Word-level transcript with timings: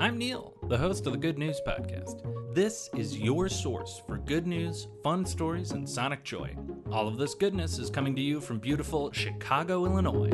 I'm 0.00 0.16
Neil, 0.16 0.54
the 0.68 0.78
host 0.78 1.06
of 1.08 1.12
the 1.12 1.18
Good 1.18 1.38
News 1.38 1.60
Podcast. 1.66 2.22
This 2.54 2.88
is 2.96 3.18
your 3.18 3.48
source 3.48 4.00
for 4.06 4.16
good 4.18 4.46
news, 4.46 4.86
fun 5.02 5.26
stories, 5.26 5.72
and 5.72 5.88
sonic 5.88 6.22
joy. 6.22 6.54
All 6.92 7.08
of 7.08 7.18
this 7.18 7.34
goodness 7.34 7.80
is 7.80 7.90
coming 7.90 8.14
to 8.14 8.22
you 8.22 8.40
from 8.40 8.60
beautiful 8.60 9.10
Chicago, 9.10 9.84
Illinois. 9.86 10.30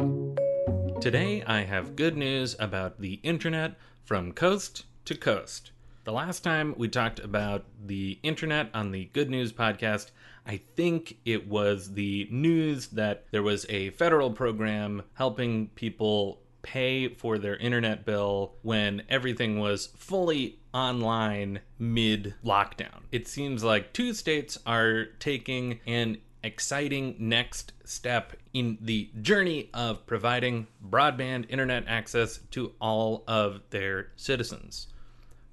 Today, 1.01 1.43
I 1.47 1.63
have 1.63 1.97
good 1.97 2.15
news 2.15 2.57
about 2.59 3.01
the 3.01 3.15
internet 3.23 3.77
from 4.05 4.33
coast 4.33 4.85
to 5.07 5.15
coast. 5.15 5.71
The 6.05 6.13
last 6.13 6.45
time 6.45 6.75
we 6.77 6.89
talked 6.89 7.19
about 7.21 7.65
the 7.83 8.19
internet 8.23 8.69
on 8.75 8.93
the 8.93 9.07
Good 9.15 9.31
News 9.31 9.51
Podcast, 9.51 10.11
I 10.47 10.61
think 10.77 11.17
it 11.25 11.49
was 11.49 11.95
the 11.95 12.29
news 12.31 12.89
that 12.89 13.25
there 13.31 13.43
was 13.43 13.65
a 13.71 13.89
federal 13.91 14.31
program 14.31 15.05
helping 15.15 15.69
people 15.69 16.43
pay 16.65 17.09
for 17.09 17.39
their 17.39 17.57
internet 17.57 18.05
bill 18.05 18.55
when 18.63 19.03
everything 19.09 19.61
was 19.61 19.91
fully 19.97 20.59
online 20.73 21.61
mid 21.79 22.35
lockdown. 22.45 23.03
It 23.13 23.29
seems 23.29 23.63
like 23.63 23.93
two 23.93 24.13
states 24.13 24.59
are 24.67 25.05
taking 25.21 25.79
an 25.87 26.19
exciting 26.43 27.15
next 27.19 27.73
step 27.85 28.35
in 28.53 28.77
the 28.81 29.11
journey 29.23 29.71
of 29.73 30.05
providing 30.07 30.67
broadband 30.87 31.47
internet 31.49 31.85
access 31.87 32.41
to 32.51 32.73
all 32.81 33.23
of 33.29 33.61
their 33.71 34.09
citizens. 34.17 34.89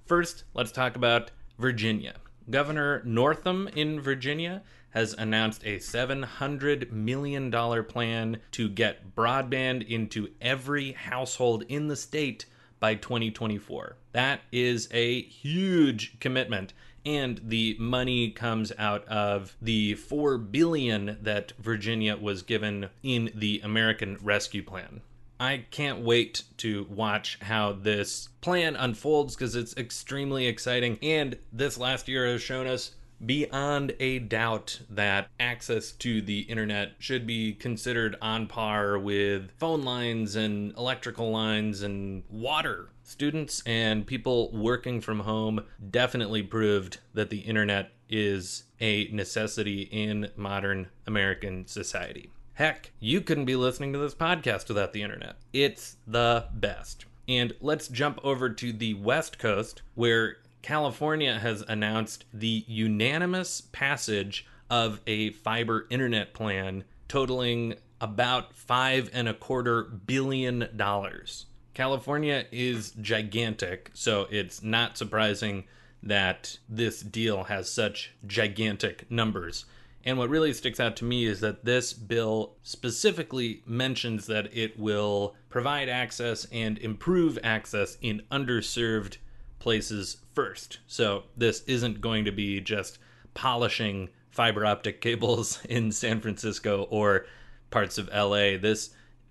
First, 0.05 0.43
let's 0.53 0.71
talk 0.71 0.95
about 0.95 1.31
Virginia. 1.57 2.15
Governor 2.49 3.01
Northam 3.05 3.67
in 3.75 3.99
Virginia 3.99 4.63
has 4.91 5.13
announced 5.13 5.63
a 5.63 5.77
$700 5.77 6.91
million 6.91 7.51
plan 7.85 8.37
to 8.51 8.69
get 8.69 9.15
broadband 9.15 9.87
into 9.87 10.29
every 10.41 10.91
household 10.93 11.63
in 11.69 11.87
the 11.87 11.95
state 11.95 12.45
by 12.79 12.95
2024. 12.95 13.95
That 14.11 14.41
is 14.51 14.89
a 14.91 15.21
huge 15.21 16.19
commitment 16.19 16.73
and 17.05 17.41
the 17.43 17.75
money 17.79 18.29
comes 18.29 18.71
out 18.77 19.05
of 19.07 19.55
the 19.61 19.95
4 19.95 20.37
billion 20.37 21.17
that 21.21 21.53
Virginia 21.57 22.15
was 22.15 22.43
given 22.43 22.89
in 23.01 23.31
the 23.33 23.59
American 23.63 24.17
Rescue 24.21 24.63
Plan. 24.63 25.01
I 25.41 25.65
can't 25.71 26.01
wait 26.01 26.43
to 26.57 26.85
watch 26.87 27.39
how 27.41 27.71
this 27.73 28.29
plan 28.41 28.75
unfolds 28.75 29.35
because 29.35 29.55
it's 29.55 29.75
extremely 29.75 30.45
exciting 30.45 30.99
and 31.01 31.35
this 31.51 31.79
last 31.79 32.07
year 32.07 32.27
has 32.27 32.43
shown 32.43 32.67
us 32.67 32.91
beyond 33.25 33.95
a 33.99 34.19
doubt 34.19 34.81
that 34.87 35.29
access 35.39 35.93
to 35.93 36.21
the 36.21 36.41
internet 36.41 36.91
should 36.99 37.25
be 37.25 37.53
considered 37.53 38.17
on 38.21 38.45
par 38.45 38.99
with 38.99 39.49
phone 39.57 39.81
lines 39.81 40.35
and 40.35 40.77
electrical 40.77 41.31
lines 41.31 41.81
and 41.81 42.21
water. 42.29 42.89
Students 43.01 43.63
and 43.65 44.05
people 44.05 44.51
working 44.55 45.01
from 45.01 45.21
home 45.21 45.63
definitely 45.89 46.43
proved 46.43 46.99
that 47.15 47.31
the 47.31 47.39
internet 47.39 47.91
is 48.07 48.65
a 48.79 49.07
necessity 49.11 49.81
in 49.91 50.29
modern 50.35 50.89
American 51.07 51.65
society. 51.65 52.29
Heck, 52.53 52.91
you 52.99 53.21
couldn't 53.21 53.45
be 53.45 53.55
listening 53.55 53.93
to 53.93 53.99
this 53.99 54.13
podcast 54.13 54.67
without 54.67 54.93
the 54.93 55.01
internet. 55.01 55.37
It's 55.53 55.97
the 56.05 56.45
best. 56.53 57.05
And 57.27 57.53
let's 57.61 57.87
jump 57.87 58.19
over 58.23 58.49
to 58.49 58.73
the 58.73 58.93
West 58.95 59.39
Coast, 59.39 59.81
where 59.95 60.37
California 60.61 61.39
has 61.39 61.63
announced 61.67 62.25
the 62.33 62.65
unanimous 62.67 63.61
passage 63.71 64.45
of 64.69 65.01
a 65.07 65.31
fiber 65.31 65.87
internet 65.89 66.33
plan 66.33 66.83
totaling 67.07 67.75
about 67.99 68.53
five 68.55 69.09
and 69.13 69.27
a 69.27 69.33
quarter 69.33 69.83
billion 69.83 70.67
dollars. 70.75 71.45
California 71.73 72.45
is 72.51 72.91
gigantic, 73.01 73.91
so 73.93 74.27
it's 74.29 74.61
not 74.61 74.97
surprising 74.97 75.63
that 76.03 76.57
this 76.67 77.01
deal 77.01 77.45
has 77.45 77.71
such 77.71 78.11
gigantic 78.25 79.09
numbers. 79.09 79.65
And 80.03 80.17
what 80.17 80.29
really 80.29 80.53
sticks 80.53 80.79
out 80.79 80.95
to 80.97 81.05
me 81.05 81.25
is 81.25 81.41
that 81.41 81.63
this 81.63 81.93
bill 81.93 82.55
specifically 82.63 83.61
mentions 83.65 84.25
that 84.27 84.55
it 84.55 84.79
will 84.79 85.35
provide 85.49 85.89
access 85.89 86.45
and 86.51 86.77
improve 86.79 87.37
access 87.43 87.97
in 88.01 88.23
underserved 88.31 89.17
places 89.59 90.17
first. 90.33 90.79
So 90.87 91.23
this 91.37 91.61
isn't 91.67 92.01
going 92.01 92.25
to 92.25 92.31
be 92.31 92.59
just 92.61 92.97
polishing 93.33 94.09
fiber 94.31 94.65
optic 94.65 95.01
cables 95.01 95.63
in 95.69 95.91
San 95.91 96.19
Francisco 96.19 96.87
or 96.89 97.25
parts 97.69 97.97
of 97.97 98.09
LA. 98.09 98.57
This 98.57 98.89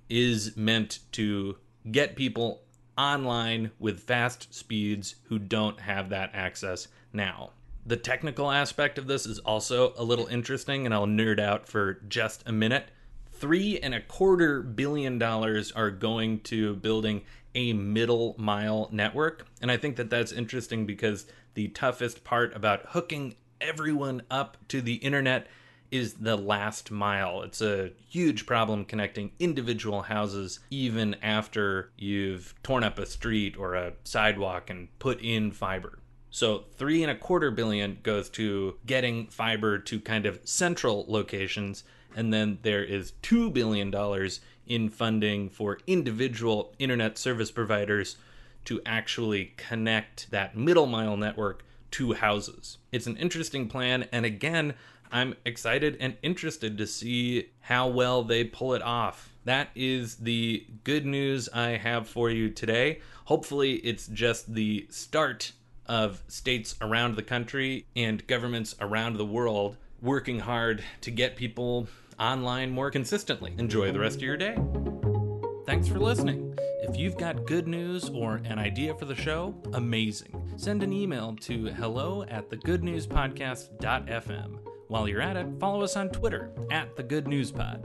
is 0.08 0.56
meant 0.56 1.00
to 1.12 1.56
get 1.90 2.16
people 2.16 2.62
online 2.96 3.70
with 3.78 4.00
fast 4.00 4.52
speeds 4.54 5.16
who 5.24 5.38
don't 5.38 5.80
have 5.80 6.10
that 6.10 6.30
access 6.34 6.88
now. 7.12 7.50
The 7.86 7.96
technical 7.96 8.50
aspect 8.50 8.98
of 8.98 9.06
this 9.06 9.26
is 9.26 9.38
also 9.38 9.94
a 9.96 10.04
little 10.04 10.26
interesting, 10.26 10.84
and 10.84 10.94
I'll 10.94 11.06
nerd 11.06 11.40
out 11.40 11.66
for 11.68 11.94
just 12.08 12.42
a 12.46 12.52
minute. 12.52 12.90
Three 13.32 13.78
and 13.78 13.94
a 13.94 14.00
quarter 14.00 14.62
billion 14.62 15.18
dollars 15.18 15.72
are 15.72 15.90
going 15.90 16.40
to 16.40 16.76
building 16.76 17.22
a 17.54 17.72
middle 17.72 18.34
mile 18.38 18.88
network. 18.92 19.46
And 19.60 19.70
I 19.70 19.76
think 19.76 19.96
that 19.96 20.10
that's 20.10 20.32
interesting 20.32 20.86
because 20.86 21.26
the 21.54 21.68
toughest 21.68 22.22
part 22.22 22.54
about 22.54 22.86
hooking 22.88 23.34
everyone 23.60 24.22
up 24.30 24.56
to 24.68 24.80
the 24.80 24.94
internet 24.94 25.46
is 25.90 26.14
the 26.14 26.36
last 26.36 26.90
mile. 26.90 27.42
It's 27.42 27.60
a 27.60 27.90
huge 28.08 28.46
problem 28.46 28.84
connecting 28.84 29.32
individual 29.38 30.02
houses 30.02 30.60
even 30.70 31.16
after 31.22 31.90
you've 31.96 32.54
torn 32.62 32.84
up 32.84 32.98
a 32.98 33.06
street 33.06 33.56
or 33.56 33.74
a 33.74 33.94
sidewalk 34.04 34.70
and 34.70 34.88
put 34.98 35.20
in 35.20 35.50
fiber. 35.50 35.98
So, 36.32 36.64
three 36.76 37.02
and 37.02 37.10
a 37.10 37.16
quarter 37.16 37.50
billion 37.50 37.98
goes 38.04 38.28
to 38.30 38.76
getting 38.86 39.26
fiber 39.26 39.78
to 39.78 40.00
kind 40.00 40.26
of 40.26 40.40
central 40.44 41.04
locations, 41.08 41.82
and 42.14 42.32
then 42.32 42.58
there 42.62 42.84
is 42.84 43.12
$2 43.22 43.52
billion 43.52 43.92
in 44.66 44.88
funding 44.88 45.48
for 45.48 45.80
individual 45.88 46.72
internet 46.78 47.18
service 47.18 47.50
providers 47.50 48.16
to 48.64 48.80
actually 48.86 49.54
connect 49.56 50.30
that 50.30 50.56
middle 50.56 50.86
mile 50.86 51.16
network 51.16 51.64
to 51.90 52.12
houses. 52.12 52.78
It's 52.92 53.08
an 53.08 53.16
interesting 53.16 53.66
plan, 53.68 54.06
and 54.12 54.24
again, 54.24 54.74
I'm 55.10 55.34
excited 55.44 55.96
and 55.98 56.16
interested 56.22 56.78
to 56.78 56.86
see 56.86 57.50
how 57.62 57.88
well 57.88 58.22
they 58.22 58.44
pull 58.44 58.74
it 58.74 58.82
off. 58.82 59.32
That 59.44 59.70
is 59.74 60.16
the 60.16 60.64
good 60.84 61.04
news 61.04 61.48
I 61.48 61.70
have 61.70 62.08
for 62.08 62.30
you 62.30 62.50
today. 62.50 63.00
Hopefully, 63.24 63.74
it's 63.76 64.06
just 64.06 64.54
the 64.54 64.86
start 64.90 65.52
of 65.90 66.22
states 66.28 66.76
around 66.80 67.16
the 67.16 67.22
country 67.22 67.84
and 67.96 68.24
governments 68.28 68.76
around 68.80 69.16
the 69.16 69.26
world 69.26 69.76
working 70.00 70.38
hard 70.38 70.84
to 71.00 71.10
get 71.10 71.34
people 71.34 71.88
online 72.18 72.70
more 72.70 72.92
consistently. 72.92 73.52
Enjoy 73.58 73.90
the 73.90 73.98
rest 73.98 74.18
of 74.18 74.22
your 74.22 74.36
day. 74.36 74.56
Thanks 75.66 75.88
for 75.88 75.98
listening. 75.98 76.56
If 76.82 76.96
you've 76.96 77.18
got 77.18 77.44
good 77.44 77.66
news 77.66 78.08
or 78.08 78.36
an 78.44 78.60
idea 78.60 78.94
for 78.94 79.04
the 79.04 79.16
show, 79.16 79.52
amazing. 79.72 80.52
Send 80.56 80.84
an 80.84 80.92
email 80.92 81.34
to 81.40 81.66
hello 81.66 82.22
at 82.22 82.48
thegoodnewspodcast.fm. 82.50 84.58
While 84.86 85.08
you're 85.08 85.20
at 85.20 85.36
it, 85.36 85.48
follow 85.58 85.82
us 85.82 85.96
on 85.96 86.10
Twitter 86.10 86.52
at 86.70 86.94
The 86.96 87.02
Good 87.02 87.26
News 87.26 87.50
Pod. 87.50 87.84